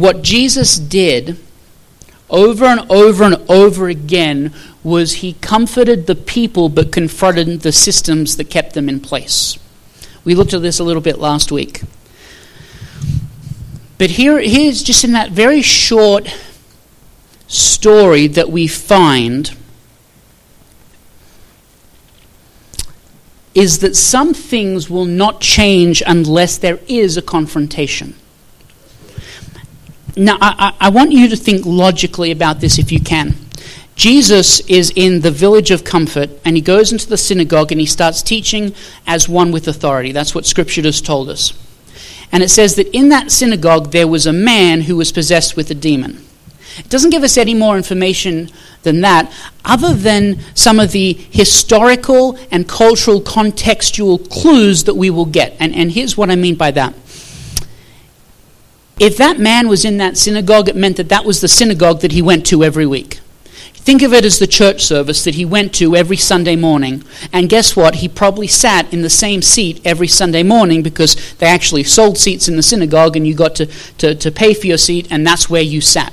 what 0.00 0.22
Jesus 0.22 0.78
did 0.78 1.38
over 2.30 2.64
and 2.66 2.90
over 2.90 3.24
and 3.24 3.36
over 3.50 3.88
again 3.88 4.52
was 4.82 5.14
he 5.14 5.32
comforted 5.34 6.06
the 6.06 6.14
people 6.14 6.68
but 6.68 6.92
confronted 6.92 7.60
the 7.60 7.72
systems 7.72 8.36
that 8.36 8.50
kept 8.50 8.74
them 8.74 8.88
in 8.88 9.00
place. 9.00 9.58
We 10.24 10.34
looked 10.34 10.54
at 10.54 10.62
this 10.62 10.78
a 10.78 10.84
little 10.84 11.02
bit 11.02 11.18
last 11.18 11.50
week. 11.50 11.82
But 13.96 14.10
here, 14.10 14.38
here's 14.38 14.82
just 14.82 15.04
in 15.04 15.12
that 15.12 15.32
very 15.32 15.62
short 15.62 16.32
story 17.48 18.28
that 18.28 18.50
we 18.50 18.66
find 18.66 19.56
is 23.54 23.80
that 23.80 23.96
some 23.96 24.34
things 24.34 24.88
will 24.88 25.06
not 25.06 25.40
change 25.40 26.02
unless 26.06 26.58
there 26.58 26.78
is 26.86 27.16
a 27.16 27.22
confrontation. 27.22 28.14
Now, 30.18 30.36
I, 30.40 30.74
I, 30.80 30.88
want 30.88 31.12
you 31.12 31.28
to 31.28 31.36
think 31.36 31.64
logically 31.64 32.32
about 32.32 32.60
this 32.60 32.78
if 32.80 32.90
you 32.90 32.98
can. 32.98 33.36
Jesus 33.94 34.58
is 34.60 34.92
in 34.96 35.20
the 35.20 35.30
village 35.30 35.70
of 35.70 35.84
comfort 35.84 36.30
and 36.44 36.56
he 36.56 36.62
goes 36.62 36.90
into 36.90 37.08
the 37.08 37.16
synagogue 37.16 37.70
and 37.70 37.80
he 37.80 37.86
starts 37.86 38.20
teaching 38.20 38.74
as 39.06 39.28
one 39.28 39.52
with 39.52 39.68
authority. 39.68 40.10
That's 40.10 40.34
what 40.34 40.44
Scripture 40.44 40.82
has 40.82 41.00
told 41.00 41.28
us. 41.28 41.52
And 42.32 42.42
it 42.42 42.48
says 42.48 42.74
that 42.76 42.88
in 42.92 43.10
that 43.10 43.30
synagogue 43.30 43.92
there 43.92 44.08
was 44.08 44.26
a 44.26 44.32
man 44.32 44.82
who 44.82 44.96
was 44.96 45.12
possessed 45.12 45.56
with 45.56 45.70
a 45.70 45.74
demon. 45.74 46.24
It 46.78 46.88
doesn't 46.88 47.10
give 47.10 47.22
us 47.22 47.36
any 47.36 47.54
more 47.54 47.76
information 47.76 48.50
than 48.82 49.00
that, 49.02 49.32
other 49.64 49.94
than 49.94 50.40
some 50.54 50.80
of 50.80 50.90
the 50.90 51.12
historical 51.12 52.36
and 52.50 52.68
cultural 52.68 53.20
contextual 53.20 54.28
clues 54.30 54.84
that 54.84 54.94
we 54.94 55.10
will 55.10 55.26
get. 55.26 55.56
And, 55.60 55.74
and 55.74 55.92
here's 55.92 56.16
what 56.16 56.30
I 56.30 56.36
mean 56.36 56.56
by 56.56 56.72
that. 56.72 56.94
If 59.00 59.16
that 59.16 59.38
man 59.38 59.68
was 59.68 59.84
in 59.84 59.98
that 59.98 60.16
synagogue, 60.16 60.68
it 60.68 60.76
meant 60.76 60.96
that 60.96 61.08
that 61.08 61.24
was 61.24 61.40
the 61.40 61.48
synagogue 61.48 62.00
that 62.00 62.12
he 62.12 62.20
went 62.20 62.44
to 62.46 62.64
every 62.64 62.86
week. 62.86 63.20
Think 63.88 64.02
of 64.02 64.12
it 64.12 64.24
as 64.24 64.38
the 64.38 64.46
church 64.46 64.82
service 64.82 65.24
that 65.24 65.36
he 65.36 65.44
went 65.44 65.72
to 65.76 65.96
every 65.96 66.16
Sunday 66.16 66.56
morning. 66.56 67.04
And 67.32 67.48
guess 67.48 67.74
what? 67.74 67.96
He 67.96 68.08
probably 68.08 68.46
sat 68.48 68.92
in 68.92 69.02
the 69.02 69.08
same 69.08 69.40
seat 69.40 69.80
every 69.84 70.08
Sunday 70.08 70.42
morning 70.42 70.82
because 70.82 71.34
they 71.36 71.46
actually 71.46 71.84
sold 71.84 72.18
seats 72.18 72.48
in 72.48 72.56
the 72.56 72.62
synagogue 72.62 73.16
and 73.16 73.26
you 73.26 73.34
got 73.34 73.54
to, 73.54 73.66
to, 73.96 74.14
to 74.14 74.30
pay 74.30 74.52
for 74.52 74.66
your 74.66 74.78
seat, 74.78 75.06
and 75.10 75.26
that's 75.26 75.48
where 75.48 75.62
you 75.62 75.80
sat. 75.80 76.12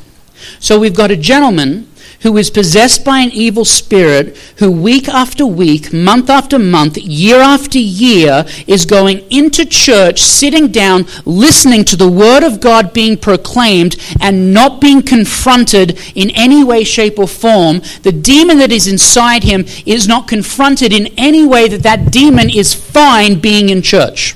So 0.60 0.80
we've 0.80 0.96
got 0.96 1.12
a 1.12 1.18
gentleman 1.18 1.89
who 2.25 2.38
is 2.38 2.50
possessed 2.50 3.05
by 3.05 3.20
an 3.20 3.29
evil 3.34 3.63
spirit, 3.63 4.36
who 4.58 4.72
week 4.72 5.08
after 5.08 5.46
week, 5.46 5.94
month 5.94 6.27
after 6.27 6.58
month, 6.58 6.98
year 6.98 7.38
after 7.38 7.77
year, 7.77 8.44
is 8.65 8.84
going 8.84 9.20
into 9.29 9.63
church, 9.63 10.24
sitting 10.24 10.70
down, 10.70 11.05
listening 11.24 11.86
to 11.86 11.96
the 11.96 12.10
Word 12.10 12.41
of 12.41 12.60
God 12.60 12.94
being 12.94 13.15
proclaimed, 13.15 13.96
and 14.20 14.51
not 14.51 14.82
being 14.82 15.03
confronted 15.03 16.00
in 16.15 16.32
any 16.32 16.63
way, 16.63 16.84
shape, 16.84 17.20
or 17.20 17.27
form. 17.27 17.84
The 18.01 18.12
demon 18.12 18.58
that 18.58 18.72
is 18.72 18.88
inside 18.88 19.44
him 19.44 19.63
is 19.86 20.08
not 20.08 20.27
confronted 20.27 20.91
in 20.91 21.13
any 21.20 21.46
way 21.46 21.67
that 21.67 21.84
that 21.84 22.12
demon 22.12 22.50
is 22.50 22.74
fine 22.74 23.39
being 23.39 23.70
in 23.70 23.84
church. 23.84 24.36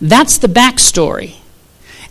That's 0.00 0.38
the 0.38 0.46
backstory. 0.46 1.37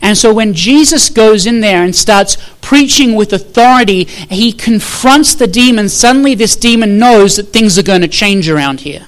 And 0.01 0.17
so 0.17 0.33
when 0.33 0.53
Jesus 0.53 1.09
goes 1.09 1.45
in 1.45 1.59
there 1.59 1.83
and 1.83 1.95
starts 1.95 2.37
preaching 2.61 3.15
with 3.15 3.33
authority, 3.33 4.03
he 4.03 4.51
confronts 4.51 5.35
the 5.35 5.47
demon. 5.47 5.89
Suddenly, 5.89 6.35
this 6.35 6.55
demon 6.55 6.99
knows 6.99 7.35
that 7.35 7.47
things 7.47 7.77
are 7.77 7.83
going 7.83 8.01
to 8.01 8.07
change 8.07 8.49
around 8.49 8.81
here. 8.81 9.07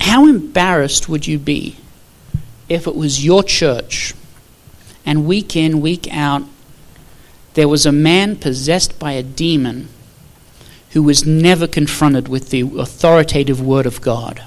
How 0.00 0.28
embarrassed 0.28 1.08
would 1.08 1.26
you 1.26 1.38
be 1.38 1.76
if 2.68 2.86
it 2.86 2.94
was 2.94 3.24
your 3.24 3.42
church 3.42 4.14
and 5.06 5.26
week 5.26 5.56
in, 5.56 5.80
week 5.80 6.06
out, 6.12 6.42
there 7.54 7.68
was 7.68 7.86
a 7.86 7.92
man 7.92 8.36
possessed 8.36 8.98
by 8.98 9.12
a 9.12 9.22
demon 9.22 9.88
who 10.90 11.02
was 11.02 11.26
never 11.26 11.66
confronted 11.66 12.28
with 12.28 12.50
the 12.50 12.60
authoritative 12.60 13.60
word 13.60 13.86
of 13.86 14.00
God? 14.00 14.44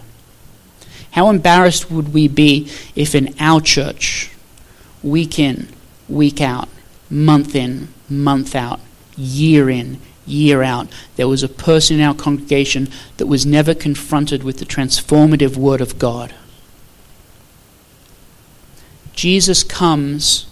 How 1.18 1.32
embarrassed 1.32 1.90
would 1.90 2.14
we 2.14 2.28
be 2.28 2.72
if 2.96 3.16
in 3.16 3.34
our 3.40 3.60
church, 3.60 4.30
week 5.02 5.40
in, 5.40 5.68
week 6.08 6.42
out, 6.42 6.70
month 7.10 7.56
in, 7.56 7.88
month 8.08 8.54
out, 8.54 8.80
year 9.16 9.68
in, 9.68 10.00
year 10.28 10.62
out, 10.62 10.88
there 11.16 11.28
was 11.28 11.42
a 11.42 11.50
person 11.50 11.98
in 11.98 12.04
our 12.04 12.14
congregation 12.14 12.90
that 13.18 13.26
was 13.26 13.48
never 13.48 13.74
confronted 13.74 14.44
with 14.44 14.60
the 14.60 14.66
transformative 14.66 15.58
Word 15.58 15.82
of 15.82 15.98
God? 15.98 16.36
Jesus 19.14 19.64
comes 19.64 20.46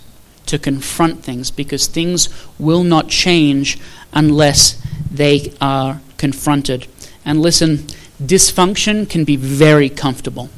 to 0.48 0.58
confront 0.58 1.24
things 1.24 1.52
because 1.52 1.86
things 1.86 2.28
will 2.58 2.84
not 2.84 3.08
change 3.08 3.78
unless 4.14 4.84
they 5.12 5.54
are 5.62 6.02
confronted. 6.18 6.88
And 7.24 7.40
listen, 7.40 7.86
dysfunction 8.20 9.08
can 9.08 9.26
be 9.26 9.36
very 9.36 9.90
comfortable. 9.90 10.50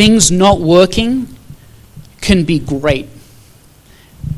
Things 0.00 0.30
not 0.30 0.62
working 0.62 1.28
can 2.22 2.44
be 2.44 2.58
great 2.58 3.06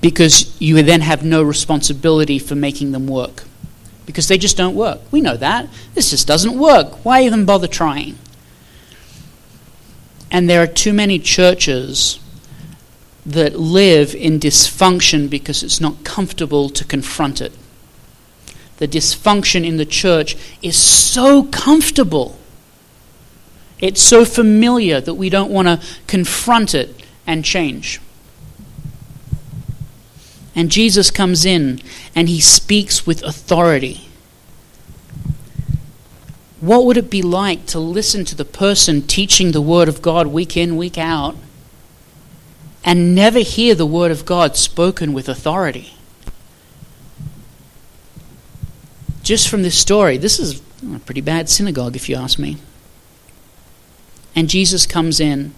because 0.00 0.60
you 0.60 0.82
then 0.82 1.02
have 1.02 1.24
no 1.24 1.40
responsibility 1.40 2.40
for 2.40 2.56
making 2.56 2.90
them 2.90 3.06
work 3.06 3.44
because 4.04 4.26
they 4.26 4.38
just 4.38 4.56
don't 4.56 4.74
work. 4.74 5.00
We 5.12 5.20
know 5.20 5.36
that. 5.36 5.68
This 5.94 6.10
just 6.10 6.26
doesn't 6.26 6.58
work. 6.58 7.04
Why 7.04 7.22
even 7.22 7.44
bother 7.44 7.68
trying? 7.68 8.18
And 10.32 10.50
there 10.50 10.60
are 10.60 10.66
too 10.66 10.92
many 10.92 11.20
churches 11.20 12.18
that 13.24 13.54
live 13.54 14.16
in 14.16 14.40
dysfunction 14.40 15.30
because 15.30 15.62
it's 15.62 15.80
not 15.80 16.02
comfortable 16.02 16.70
to 16.70 16.84
confront 16.84 17.40
it 17.40 17.52
the 18.78 18.88
dysfunction 18.88 19.64
in 19.64 19.76
the 19.76 19.86
church 19.86 20.36
is 20.60 20.76
so 20.76 21.44
comfortable. 21.44 22.36
It's 23.82 24.00
so 24.00 24.24
familiar 24.24 24.98
that 24.98 25.14
we 25.14 25.28
don't 25.28 25.50
want 25.50 25.68
to 25.68 25.86
confront 26.06 26.74
it 26.74 27.04
and 27.26 27.44
change. 27.44 28.00
And 30.54 30.70
Jesus 30.70 31.10
comes 31.10 31.44
in 31.44 31.80
and 32.14 32.30
he 32.30 32.40
speaks 32.40 33.06
with 33.06 33.22
authority. 33.22 34.08
What 36.60 36.86
would 36.86 36.96
it 36.96 37.10
be 37.10 37.20
like 37.20 37.66
to 37.66 37.78
listen 37.78 38.24
to 38.24 38.34
the 38.34 38.46
person 38.46 39.02
teaching 39.02 39.52
the 39.52 39.60
Word 39.60 39.88
of 39.88 40.00
God 40.00 40.28
week 40.28 40.56
in, 40.56 40.78
week 40.78 40.96
out, 40.96 41.36
and 42.82 43.14
never 43.14 43.40
hear 43.40 43.74
the 43.74 43.84
Word 43.84 44.10
of 44.10 44.24
God 44.24 44.56
spoken 44.56 45.12
with 45.12 45.28
authority? 45.28 45.94
just 49.22 49.48
from 49.48 49.62
this 49.62 49.78
story, 49.78 50.16
this 50.16 50.38
is 50.38 50.60
a 50.94 50.98
pretty 51.00 51.20
bad 51.20 51.48
synagogue, 51.48 51.96
if 51.96 52.08
you 52.08 52.16
ask 52.16 52.38
me. 52.38 52.58
And 54.34 54.48
Jesus 54.48 54.86
comes 54.86 55.20
in 55.20 55.54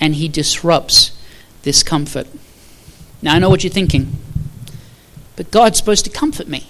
and 0.00 0.14
he 0.14 0.28
disrupts 0.28 1.16
this 1.62 1.82
comfort. 1.82 2.26
Now, 3.22 3.34
I 3.34 3.38
know 3.38 3.50
what 3.50 3.64
you're 3.64 3.72
thinking, 3.72 4.16
but 5.36 5.50
God's 5.50 5.78
supposed 5.78 6.04
to 6.06 6.10
comfort 6.10 6.48
me. 6.48 6.68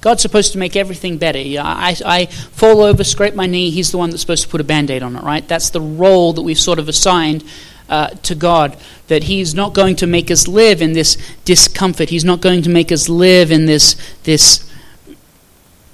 God's 0.00 0.22
supposed 0.22 0.52
to 0.52 0.58
make 0.58 0.76
everything 0.76 1.18
better. 1.18 1.38
I, 1.38 1.94
I 2.06 2.26
fall 2.26 2.80
over, 2.80 3.04
scrape 3.04 3.34
my 3.34 3.46
knee, 3.46 3.70
He's 3.70 3.90
the 3.90 3.98
one 3.98 4.10
that's 4.10 4.22
supposed 4.22 4.44
to 4.44 4.48
put 4.48 4.60
a 4.60 4.64
band 4.64 4.90
aid 4.90 5.02
on 5.02 5.14
it, 5.14 5.22
right? 5.22 5.46
That's 5.46 5.70
the 5.70 5.80
role 5.80 6.32
that 6.32 6.42
we've 6.42 6.58
sort 6.58 6.78
of 6.78 6.88
assigned 6.88 7.44
uh, 7.88 8.08
to 8.08 8.34
God. 8.34 8.78
That 9.08 9.24
He's 9.24 9.54
not 9.54 9.74
going 9.74 9.96
to 9.96 10.06
make 10.06 10.30
us 10.30 10.48
live 10.48 10.80
in 10.80 10.94
this 10.94 11.18
discomfort. 11.44 12.08
He's 12.08 12.24
not 12.24 12.40
going 12.40 12.62
to 12.62 12.70
make 12.70 12.90
us 12.90 13.10
live 13.10 13.52
in 13.52 13.66
this, 13.66 13.94
this 14.22 14.70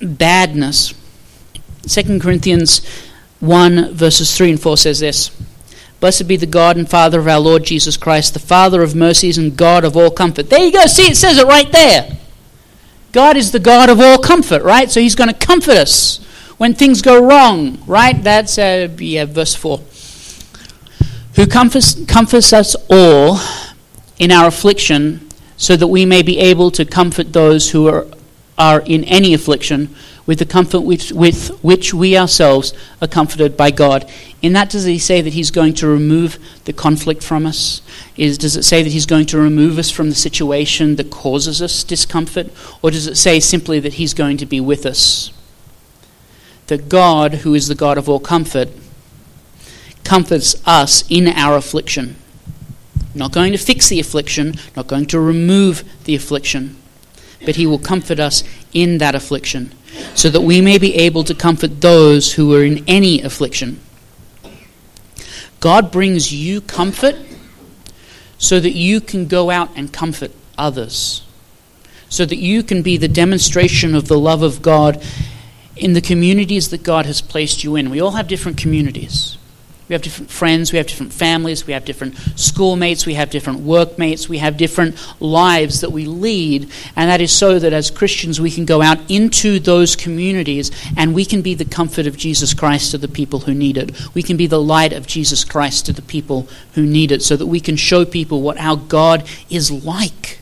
badness. 0.00 0.95
2 1.88 2.21
Corinthians 2.21 2.83
1, 3.40 3.95
verses 3.95 4.37
3 4.37 4.50
and 4.52 4.61
4 4.61 4.76
says 4.76 5.00
this 5.00 5.31
Blessed 6.00 6.28
be 6.28 6.37
the 6.37 6.47
God 6.47 6.76
and 6.76 6.88
Father 6.88 7.21
of 7.21 7.28
our 7.28 7.40
Lord 7.40 7.64
Jesus 7.64 7.97
Christ, 7.97 8.35
the 8.35 8.40
Father 8.40 8.83
of 8.83 8.95
mercies 8.95 9.38
and 9.38 9.57
God 9.57 9.85
of 9.85 9.97
all 9.97 10.11
comfort. 10.11 10.50
There 10.50 10.64
you 10.64 10.73
go. 10.73 10.87
See, 10.87 11.11
it 11.11 11.16
says 11.16 11.38
it 11.38 11.47
right 11.47 11.71
there. 11.73 12.16
God 13.12 13.37
is 13.37 13.52
the 13.52 13.59
God 13.59 13.88
of 13.88 14.00
all 14.00 14.19
comfort, 14.19 14.62
right? 14.62 14.90
So 14.90 15.00
He's 15.00 15.14
going 15.14 15.33
to 15.33 15.47
comfort 15.47 15.76
us 15.76 16.19
when 16.59 16.75
things 16.75 17.02
go 17.02 17.25
wrong, 17.25 17.83
right? 17.87 18.23
That's 18.23 18.59
uh, 18.59 18.88
yeah, 18.99 19.25
verse 19.25 19.55
4. 19.55 19.81
Who 21.37 21.47
comforts, 21.47 22.05
comforts 22.07 22.52
us 22.52 22.76
all 22.90 23.38
in 24.19 24.33
our 24.33 24.49
affliction, 24.49 25.28
so 25.57 25.76
that 25.76 25.87
we 25.87 26.05
may 26.05 26.23
be 26.23 26.38
able 26.38 26.71
to 26.73 26.85
comfort 26.85 27.33
those 27.33 27.71
who 27.71 27.88
are 27.88 28.07
are 28.59 28.81
in 28.81 29.05
any 29.05 29.35
affliction 29.35 29.95
with 30.26 30.40
the 30.40 30.45
comfort 30.45 30.80
with, 30.80 31.12
with 31.12 31.49
which 31.62 31.95
we 31.95 32.16
ourselves 32.16 32.75
are 33.00 33.09
comforted 33.09 33.56
by 33.56 33.71
God. 33.71 34.11
In 34.42 34.52
that, 34.54 34.71
does 34.71 34.85
he 34.85 34.99
say 34.99 35.21
that 35.21 35.33
he's 35.33 35.50
going 35.50 35.75
to 35.75 35.87
remove 35.87 36.38
the 36.64 36.73
conflict 36.73 37.23
from 37.23 37.47
us? 37.47 37.80
Is, 38.16 38.37
does 38.37 38.56
it 38.56 38.64
say 38.64 38.83
that 38.83 38.92
he's 38.92 39.06
going 39.06 39.26
to 39.26 39.38
remove 39.38 39.78
us 39.78 39.90
from 39.90 40.09
the 40.09 40.16
situation 40.16 40.97
that 40.97 41.11
causes 41.11 41.62
us 41.62 41.85
discomfort? 41.85 42.49
Or 42.83 42.90
does 42.90 43.06
it 43.06 43.16
say 43.16 43.40
simply 43.40 43.80
that 43.80 43.95
he's 43.95 44.14
going 44.14 44.37
to 44.38 44.47
be 44.47 44.61
with 44.61 44.85
us? 44.85 45.30
That 46.66 46.88
God, 46.88 47.35
who 47.35 47.54
is 47.54 47.68
the 47.68 47.76
God 47.76 47.97
of 47.97 48.09
all 48.09 48.21
comfort, 48.21 48.68
comforts 50.02 50.61
us 50.66 51.04
in 51.09 51.28
our 51.28 51.56
affliction. 51.56 52.16
Not 53.14 53.33
going 53.33 53.52
to 53.52 53.59
fix 53.59 53.88
the 53.88 54.00
affliction, 54.00 54.54
not 54.76 54.88
going 54.88 55.06
to 55.06 55.21
remove 55.21 55.85
the 56.04 56.14
affliction 56.14 56.76
but 57.45 57.56
he 57.56 57.66
will 57.66 57.78
comfort 57.78 58.21
us 58.21 58.45
in 58.73 58.99
that 58.99 59.14
affliction, 59.14 59.73
so 60.14 60.30
that 60.30 60.40
we 60.40 60.60
may 60.60 60.78
be 60.78 60.94
able 60.94 61.24
to 61.24 61.34
comfort 61.34 61.80
those 61.80 62.34
who 62.34 62.54
are 62.54 62.64
in 62.64 62.84
any 62.86 63.22
affliction. 63.22 63.80
God 65.60 65.90
brings 65.90 66.32
you 66.32 66.60
comfort 66.60 67.16
so 68.38 68.60
that 68.60 68.72
you 68.72 69.00
can 69.00 69.26
go 69.26 69.50
out 69.50 69.70
and 69.76 69.92
comfort 69.92 70.30
others, 70.58 71.22
so 72.08 72.24
that 72.26 72.36
you 72.36 72.62
can 72.62 72.82
be 72.82 72.96
the 72.96 73.08
demonstration 73.08 73.94
of 73.94 74.08
the 74.08 74.18
love 74.18 74.42
of 74.42 74.62
God 74.62 75.02
in 75.74 75.92
the 75.92 76.00
communities 76.00 76.70
that 76.70 76.82
God 76.82 77.06
has 77.06 77.20
placed 77.20 77.64
you 77.64 77.76
in. 77.76 77.90
We 77.90 78.00
all 78.00 78.12
have 78.12 78.28
different 78.28 78.58
communities. 78.58 79.38
We 79.88 79.93
have 79.93 80.02
different 80.02 80.33
friends, 80.33 80.73
we 80.73 80.78
have 80.78 80.88
different 80.88 81.12
families, 81.12 81.64
we 81.64 81.73
have 81.73 81.85
different 81.85 82.16
schoolmates, 82.35 83.07
we 83.07 83.14
have 83.14 83.31
different 83.31 83.61
workmates, 83.61 84.28
we 84.28 84.38
have 84.38 84.57
different 84.57 84.97
lives 85.21 85.81
that 85.83 85.90
we 85.90 86.07
lead. 86.07 86.69
And 86.97 87.09
that 87.09 87.21
is 87.21 87.31
so 87.31 87.61
that 87.61 87.73
as 87.73 87.88
Christians 87.88 88.40
we 88.40 88.50
can 88.50 88.64
go 88.64 88.83
out 88.83 88.99
into 89.09 89.61
those 89.61 89.95
communities 89.95 90.73
and 90.97 91.14
we 91.14 91.25
can 91.25 91.40
be 91.40 91.55
the 91.55 91.64
comfort 91.64 92.09
of 92.09 92.16
Jesus 92.16 92.52
Christ 92.52 92.90
to 92.90 92.99
the 92.99 93.07
people 93.07 93.40
who 93.40 93.55
need 93.55 93.78
it. 93.78 93.93
We 94.12 94.25
can 94.25 94.37
be 94.37 94.49
the 94.49 94.61
light 94.61 94.93
of 94.93 95.07
Jesus 95.07 95.45
Christ 95.45 95.87
to 95.87 95.93
the 95.93 96.02
people 96.02 96.49
who 96.75 96.85
need 96.85 97.12
it 97.12 97.23
so 97.23 97.37
that 97.37 97.47
we 97.47 97.61
can 97.61 97.76
show 97.76 98.05
people 98.05 98.43
what 98.43 98.59
our 98.59 98.76
God 98.76 99.28
is 99.50 99.71
like 99.71 100.40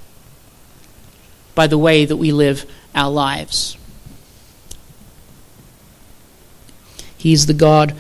by 1.55 1.67
the 1.67 1.79
way 1.79 2.07
that 2.07 2.17
we 2.17 2.33
live 2.33 2.65
our 2.95 3.11
lives. 3.11 3.77
He 7.19 7.35
is 7.35 7.45
the 7.45 7.55
God 7.55 7.95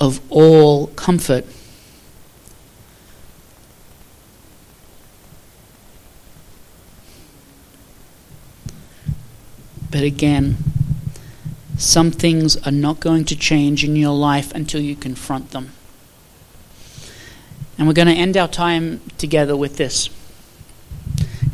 of 0.00 0.20
all 0.30 0.88
comfort. 0.88 1.44
But 9.90 10.02
again, 10.02 10.56
some 11.78 12.10
things 12.10 12.56
are 12.66 12.72
not 12.72 13.00
going 13.00 13.24
to 13.26 13.36
change 13.36 13.84
in 13.84 13.96
your 13.96 14.14
life 14.14 14.52
until 14.52 14.80
you 14.80 14.94
confront 14.94 15.52
them. 15.52 15.72
And 17.78 17.86
we're 17.86 17.94
going 17.94 18.08
to 18.08 18.14
end 18.14 18.36
our 18.36 18.48
time 18.48 19.00
together 19.16 19.56
with 19.56 19.76
this. 19.76 20.10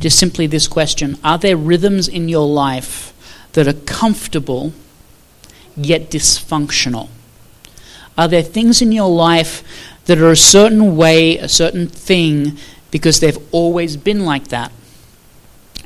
Just 0.00 0.18
simply 0.18 0.46
this 0.46 0.66
question 0.66 1.18
Are 1.22 1.38
there 1.38 1.56
rhythms 1.56 2.08
in 2.08 2.28
your 2.28 2.46
life 2.48 3.12
that 3.52 3.68
are 3.68 3.72
comfortable 3.72 4.72
yet 5.76 6.10
dysfunctional? 6.10 7.08
Are 8.16 8.28
there 8.28 8.42
things 8.42 8.80
in 8.80 8.92
your 8.92 9.10
life 9.10 9.62
that 10.06 10.18
are 10.18 10.30
a 10.30 10.36
certain 10.36 10.96
way, 10.96 11.38
a 11.38 11.48
certain 11.48 11.88
thing, 11.88 12.58
because 12.90 13.20
they've 13.20 13.38
always 13.52 13.96
been 13.96 14.24
like 14.24 14.48
that? 14.48 14.72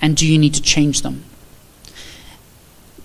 And 0.00 0.16
do 0.16 0.26
you 0.30 0.38
need 0.38 0.54
to 0.54 0.62
change 0.62 1.02
them? 1.02 1.24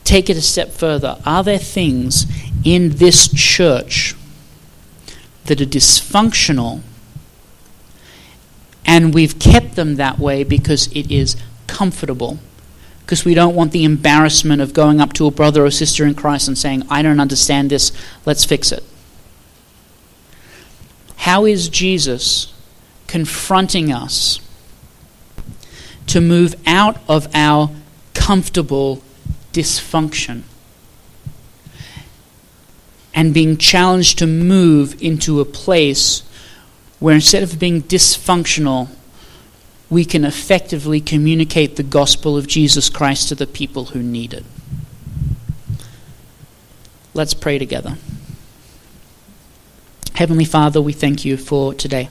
Take 0.03 0.29
it 0.29 0.37
a 0.37 0.41
step 0.41 0.71
further. 0.71 1.17
Are 1.25 1.43
there 1.43 1.57
things 1.57 2.25
in 2.63 2.97
this 2.97 3.29
church 3.33 4.15
that 5.45 5.61
are 5.61 5.65
dysfunctional 5.65 6.81
and 8.85 9.13
we've 9.13 9.39
kept 9.39 9.75
them 9.75 9.95
that 9.95 10.19
way 10.19 10.43
because 10.43 10.87
it 10.87 11.09
is 11.09 11.37
comfortable? 11.67 12.39
Because 13.01 13.25
we 13.25 13.33
don't 13.33 13.55
want 13.55 13.71
the 13.71 13.85
embarrassment 13.85 14.61
of 14.61 14.73
going 14.73 14.99
up 14.99 15.13
to 15.13 15.25
a 15.25 15.31
brother 15.31 15.65
or 15.65 15.71
sister 15.71 16.05
in 16.05 16.15
Christ 16.15 16.47
and 16.47 16.57
saying, 16.57 16.83
I 16.89 17.01
don't 17.01 17.19
understand 17.19 17.69
this, 17.69 17.91
let's 18.25 18.45
fix 18.45 18.71
it. 18.71 18.83
How 21.33 21.45
is 21.45 21.67
Jesus 21.67 22.53
confronting 23.07 23.91
us 23.91 24.39
to 26.05 26.21
move 26.21 26.53
out 26.67 27.01
of 27.09 27.27
our 27.33 27.71
comfortable 28.13 29.01
dysfunction 29.51 30.43
and 33.15 33.33
being 33.33 33.57
challenged 33.57 34.19
to 34.19 34.27
move 34.27 35.01
into 35.01 35.39
a 35.39 35.45
place 35.45 36.21
where 36.99 37.15
instead 37.15 37.41
of 37.41 37.57
being 37.57 37.81
dysfunctional, 37.81 38.89
we 39.89 40.05
can 40.05 40.23
effectively 40.23 41.01
communicate 41.01 41.77
the 41.77 41.81
gospel 41.81 42.37
of 42.37 42.45
Jesus 42.45 42.89
Christ 42.89 43.29
to 43.29 43.33
the 43.33 43.47
people 43.47 43.85
who 43.85 44.03
need 44.03 44.35
it. 44.35 44.45
Let's 47.15 47.33
pray 47.33 47.57
together. 47.57 47.97
Heavenly 50.15 50.45
Father, 50.45 50.79
we 50.81 50.93
thank 50.93 51.25
you 51.25 51.37
for 51.37 51.73
today. 51.73 52.07